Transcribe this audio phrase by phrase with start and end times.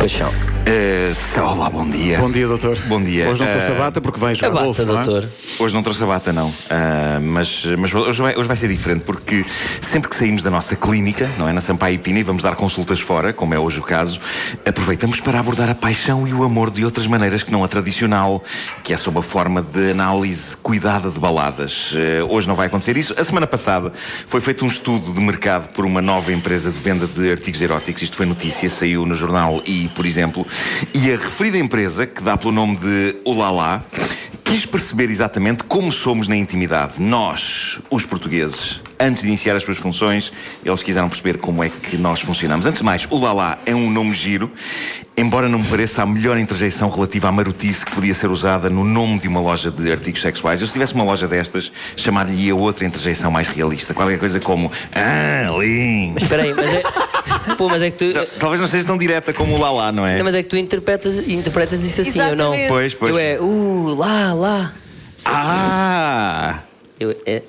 [0.00, 0.59] Pois são.
[0.70, 2.16] Uh, olá, bom dia.
[2.20, 2.78] Bom dia, doutor.
[2.86, 3.28] Bom dia.
[3.28, 5.02] Hoje não trouxe a bata porque vem bata, bolso, não é?
[5.02, 5.28] doutor.
[5.58, 6.54] Hoje não trouxe a bata, não.
[6.70, 9.44] Ah, mas mas hoje, vai, hoje vai ser diferente, porque
[9.82, 11.52] sempre que saímos da nossa clínica, não é?
[11.52, 14.20] Na Sampaio e Pina, e vamos dar consultas fora, como é hoje o caso,
[14.64, 18.40] aproveitamos para abordar a paixão e o amor de outras maneiras que não a tradicional,
[18.84, 21.92] que é sob a forma de análise cuidada de baladas.
[21.96, 23.12] Ah, hoje não vai acontecer isso.
[23.18, 23.92] A semana passada
[24.28, 28.02] foi feito um estudo de mercado por uma nova empresa de venda de artigos eróticos.
[28.02, 30.46] Isto foi notícia, saiu no jornal e, por exemplo,
[30.94, 33.84] e a referida empresa, que dá pelo nome de Olala,
[34.44, 36.94] quis perceber exatamente como somos na intimidade.
[36.98, 40.32] Nós, os portugueses, antes de iniciar as suas funções,
[40.64, 42.66] eles quiseram perceber como é que nós funcionamos.
[42.66, 44.50] Antes de mais, o Lala é um nome giro,
[45.16, 48.82] embora não me pareça a melhor interjeição relativa à marotice que podia ser usada no
[48.84, 50.60] nome de uma loja de artigos sexuais.
[50.60, 53.94] Eu, se tivesse uma loja destas, chamar-lhe-ia outra interjeição mais realista.
[53.94, 56.14] Qualquer coisa como Ah, lindo.
[56.14, 56.82] Mas espera aí, mas é.
[57.60, 58.14] Pô, mas é que tu.
[58.14, 60.16] Tal- Talvez não seja tão direta como o Lala, não é?
[60.16, 62.54] Não, mas é que tu interpretas, interpretas isso assim, ou não?
[62.54, 62.68] Exatamente.
[62.68, 63.12] Pois, pois.
[63.12, 64.72] Eu é, uh, lá, lá.
[65.26, 66.58] Ah!
[66.98, 67.42] Eu é.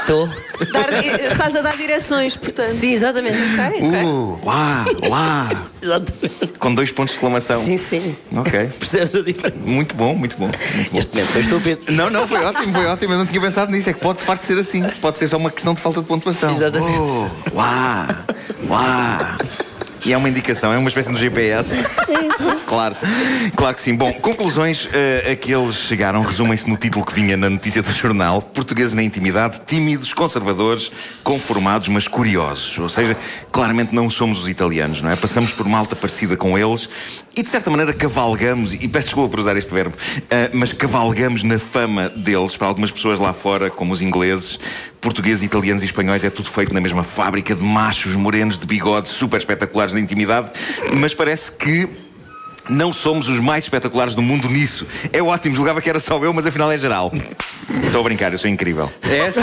[0.00, 0.28] Estou.
[0.72, 2.74] Dar- estás a dar direções, portanto.
[2.74, 3.36] Sim, exatamente.
[3.38, 4.04] Ok, ok.
[4.04, 5.66] Uh, lá, lá.
[5.82, 6.46] Exatamente.
[6.58, 7.60] Com dois pontos de exclamação.
[7.64, 8.16] Sim, sim.
[8.36, 8.70] Ok.
[8.78, 9.56] Percebes a diferença?
[9.66, 10.46] Muito bom, muito bom.
[10.46, 10.98] muito bom.
[10.98, 11.80] Este momento foi estúpido.
[11.92, 13.14] Não, não, foi ótimo, foi ótimo.
[13.14, 13.90] Eu não tinha pensado nisso.
[13.90, 14.84] É que pode de facto ser assim.
[15.00, 16.52] Pode ser só uma questão de falta de pontuação.
[16.52, 16.98] Exatamente.
[16.98, 18.24] Oh, lá,
[18.70, 19.36] lá.
[20.04, 21.74] E é uma indicação, é uma espécie de GPS.
[22.70, 22.96] Claro,
[23.56, 23.96] claro que sim.
[23.96, 27.92] Bom, conclusões eh, a que eles chegaram resumem-se no título que vinha na notícia do
[27.92, 30.90] jornal: Portugueses na intimidade, tímidos, conservadores,
[31.24, 32.78] conformados, mas curiosos.
[32.78, 33.16] Ou seja,
[33.50, 35.16] claramente não somos os italianos, não é?
[35.16, 36.88] Passamos por malta parecida com eles
[37.36, 39.96] e de certa maneira cavalgamos, e peço desculpa por usar este verbo,
[40.30, 44.58] eh, mas cavalgamos na fama deles para algumas pessoas lá fora, como os ingleses,
[45.00, 49.08] portugueses, italianos e espanhóis, é tudo feito na mesma fábrica de machos morenos de bigode
[49.08, 50.50] super espetaculares na intimidade,
[50.94, 51.88] mas parece que
[52.68, 54.86] não somos os mais espetaculares do mundo nisso.
[55.12, 57.10] É ótimo, julgava que era só eu, mas afinal é geral.
[57.82, 58.92] Estou a brincar, eu sou incrível.
[59.02, 59.36] És?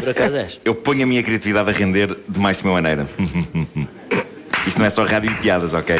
[0.00, 0.60] Por acaso és?
[0.64, 3.08] Eu ponho a minha criatividade a render de mais de uma maneira.
[4.66, 5.96] Isto não é só rádio e piadas, ok?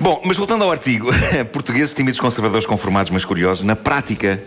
[0.00, 1.08] Bom, mas voltando ao artigo,
[1.52, 4.42] portugueses tímidos, conservadores, conformados, mas curiosos, na prática,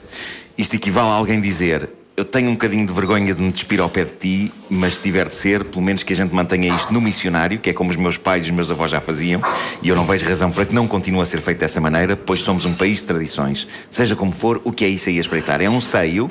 [0.58, 3.90] isto equivale a alguém dizer: Eu tenho um bocadinho de vergonha de me despir ao
[3.90, 6.92] pé de ti, mas se tiver de ser, pelo menos que a gente mantenha isto
[6.92, 9.42] no missionário, que é como os meus pais e os meus avós já faziam,
[9.82, 12.40] e eu não vejo razão para que não continue a ser feito dessa maneira, pois
[12.40, 13.68] somos um país de tradições.
[13.90, 15.62] Seja como for, o que é isso aí a espreitar?
[15.62, 16.28] É um seio.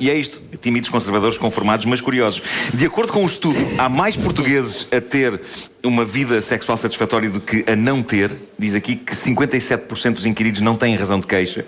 [0.00, 2.40] E é isto, tímidos, conservadores, conformados, mas curiosos.
[2.72, 5.40] De acordo com o estudo, há mais portugueses a ter
[5.82, 8.32] uma vida sexual satisfatória do que a não ter.
[8.56, 11.66] Diz aqui que 57% dos inquiridos não têm razão de queixa.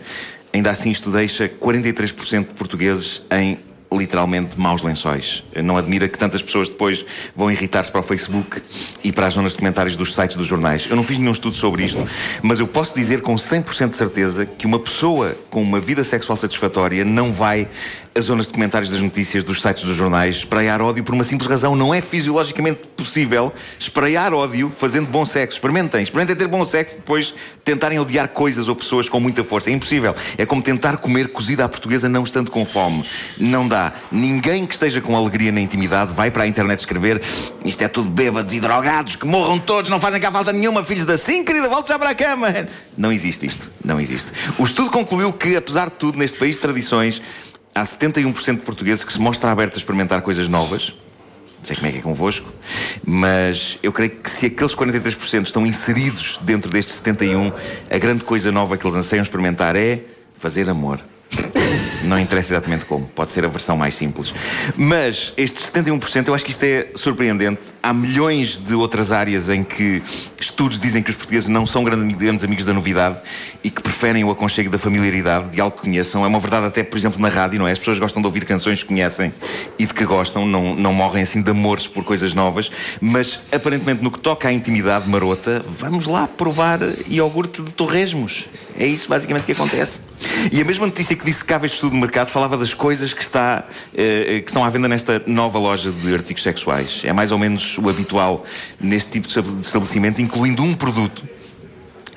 [0.52, 3.58] Ainda assim, isto deixa 43% de portugueses em
[3.92, 5.42] literalmente maus lençóis.
[5.64, 8.62] Não admira que tantas pessoas depois vão irritar-se para o Facebook
[9.02, 10.86] e para as zonas de comentários dos sites dos jornais.
[10.88, 12.06] Eu não fiz nenhum estudo sobre isto,
[12.42, 16.36] mas eu posso dizer com 100% de certeza que uma pessoa com uma vida sexual
[16.36, 17.66] satisfatória não vai
[18.14, 21.48] às zonas de comentários das notícias dos sites dos jornais espraiar ódio por uma simples
[21.48, 21.76] razão.
[21.76, 25.56] Não é fisiologicamente possível espraiar ódio fazendo bom sexo.
[25.56, 26.02] Experimentem.
[26.02, 27.34] Experimentem ter bom sexo depois
[27.64, 29.70] tentarem odiar coisas ou pessoas com muita força.
[29.70, 30.14] É impossível.
[30.36, 33.04] É como tentar comer cozida à portuguesa não estando com fome.
[33.38, 33.92] Não dá.
[34.10, 37.20] Ninguém que esteja com alegria na intimidade vai para a internet escrever
[37.64, 41.04] isto é tudo bêbados e drogados, que morram todos, não fazem cá falta nenhuma, filhos
[41.04, 42.48] da sim, querida, volte já para a cama.
[42.96, 43.68] Não existe isto.
[43.84, 44.30] Não existe.
[44.58, 47.22] O estudo concluiu que, apesar de tudo, neste país de tradições,
[47.74, 50.94] há 71% de portugueses que se mostram abertos a experimentar coisas novas.
[51.58, 52.50] Não sei como é que é convosco,
[53.04, 57.52] mas eu creio que se aqueles 43% estão inseridos dentro destes 71%,
[57.90, 60.02] a grande coisa nova que eles anseiam experimentar é
[60.38, 61.00] fazer amor.
[62.04, 64.32] Não interessa exatamente como, pode ser a versão mais simples.
[64.76, 67.60] Mas estes 71%, eu acho que isto é surpreendente.
[67.82, 70.02] Há milhões de outras áreas em que
[70.40, 73.18] estudos dizem que os portugueses não são grandes, amigos da novidade
[73.62, 76.24] e que preferem o aconchego da familiaridade, de algo que conheçam.
[76.24, 77.72] É uma verdade até, por exemplo, na rádio, não é?
[77.72, 79.32] As pessoas gostam de ouvir canções que conhecem
[79.78, 82.70] e de que gostam, não, não morrem assim de amores por coisas novas,
[83.00, 88.46] mas aparentemente no que toca à intimidade marota, vamos lá provar iogurte de torresmos.
[88.78, 90.00] É isso basicamente que acontece.
[90.52, 93.66] E a mesma notícia que dissecava este estudo de mercado falava das coisas que, está,
[93.94, 97.02] eh, que estão à venda nesta nova loja de artigos sexuais.
[97.04, 98.44] É mais ou menos o habitual
[98.80, 101.39] neste tipo de estabelecimento, incluindo um produto.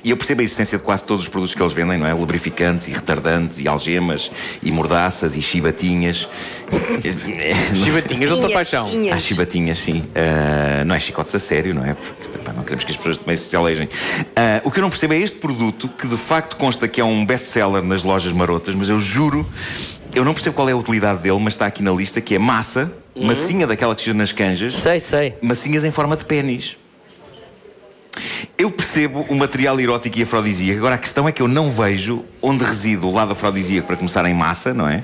[0.04, 2.12] E eu percebo a existência de quase todos os produtos que eles vendem, não é?
[2.12, 4.30] Lubrificantes e retardantes e algemas
[4.62, 6.28] e mordaças e chibatinhas.
[7.74, 8.86] Chibatinhas, outra paixão.
[8.86, 9.22] Há inhas.
[9.22, 10.04] chibatinhas, sim.
[10.14, 11.94] Ah, não é chicotes a sério, não é?
[11.94, 13.88] Porque pá, não queremos que as pessoas também se alejem.
[14.36, 17.04] Ah, o que eu não percebo é este produto que de facto consta que é
[17.04, 19.46] um best-seller nas lojas marotas, mas eu juro,
[20.14, 22.38] eu não percebo qual é a utilidade dele, mas está aqui na lista, que é
[22.38, 25.34] massa, massinha daquela que se usa nas canjas, Sei, sei.
[25.40, 26.76] massinhas em forma de pênis.
[28.56, 30.78] Eu percebo o material erótico e afrodisíaco.
[30.78, 34.24] Agora a questão é que eu não vejo onde reside o lado afrodisíaco para começar
[34.26, 35.02] em massa, não é?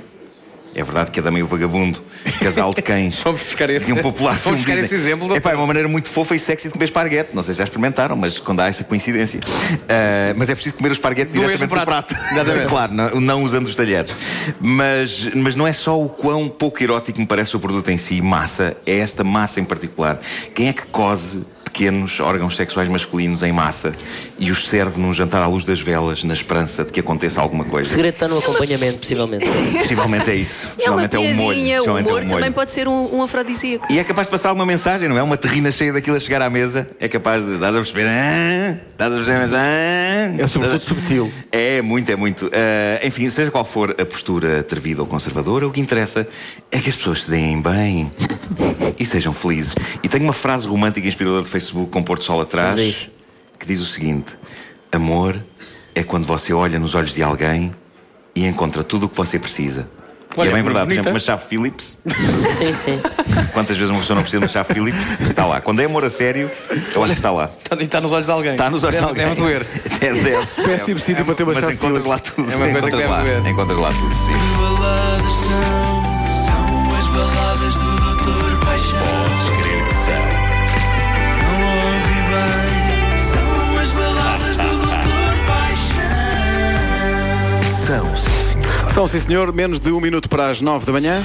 [0.72, 2.00] É verdade que Dama e o Vagabundo,
[2.40, 3.18] casal de cães.
[3.24, 4.84] Vamos buscar esse- de um popular vamos buscar Disney.
[4.84, 7.30] esse exemplo, É pá, é uma maneira muito fofa e sexy de comer esparguete.
[7.34, 9.40] Não sei se já experimentaram, mas quando há essa coincidência.
[9.88, 12.14] Ah, mas é preciso comer o esparguete Do diretamente do prato.
[12.14, 12.66] prato.
[12.70, 14.14] Claro, não, não usando os talheres.
[14.60, 18.22] Mas, mas não é só o quão pouco erótico me parece o produto em si,
[18.22, 20.20] massa, é esta massa em particular.
[20.54, 23.92] Quem é que cose pequenos órgãos sexuais masculinos em massa
[24.38, 27.64] e os serve num jantar à luz das velas, na esperança de que aconteça alguma
[27.64, 27.88] O coisa?
[27.90, 29.46] segredo está no acompanhamento, possivelmente.
[29.78, 30.66] Possivelmente é isso.
[30.78, 31.58] É uma Possivelmente é o molho.
[31.58, 32.28] o Possivelmente é humor o molho.
[32.36, 33.86] também pode ser um, um afrodisíaco.
[33.90, 35.22] E é capaz de passar alguma mensagem, não é?
[35.22, 36.88] Uma terrina cheia daquilo a chegar à mesa.
[36.98, 37.54] É capaz de.
[37.54, 38.06] Estás a perceber?
[38.08, 39.38] Ah, Estás a perceber?
[39.38, 41.32] Mas, ah, É sobretudo subtil.
[41.52, 42.50] É muito, é muito.
[42.52, 46.26] Ah, enfim, seja qual for a postura atrevida ou conservadora, o que interessa
[46.70, 48.10] é que as pessoas se deem bem
[49.00, 49.74] e sejam felizes.
[50.02, 53.10] E tenho uma frase romântica e inspiradora de Facebook com Porto Sol atrás isso.
[53.58, 54.36] que diz o seguinte:
[54.92, 55.42] Amor
[55.94, 57.74] é quando você olha nos olhos de alguém
[58.36, 59.88] e encontra tudo o que você precisa.
[60.36, 61.10] Olha, e é bem verdade, por exemplo, bonita.
[61.10, 61.96] uma chave Phillips.
[62.56, 63.00] Sim, sim.
[63.52, 65.20] Quantas vezes uma pessoa não precisa de uma chave Phillips?
[65.28, 65.60] Está lá.
[65.60, 66.48] Quando é amor a sério,
[66.94, 67.50] eu acho que está lá.
[67.64, 68.52] Está, está nos olhos de alguém.
[68.52, 69.26] Está nos olhos de deve, alguém.
[69.26, 69.66] Deve doer.
[69.98, 70.46] Deve, deve.
[70.64, 72.10] Péssimo sítio para ter uma Mas chave encontras Phillips.
[72.10, 72.52] lá tudo.
[72.52, 73.46] É uma coisa que encontras deve lá, doer.
[73.48, 74.32] Encontras lá tudo, sim.
[74.56, 76.02] baladas são,
[76.46, 77.49] são as baladas
[78.80, 78.98] Paixão.
[78.98, 80.14] Podes crer que são.
[81.42, 86.10] Não ouvi bem, são as baladas do Doutor Paixão.
[87.70, 88.90] São, sim, senhor.
[88.90, 91.22] São, sim senhor, menos de um minuto para as nove da manhã.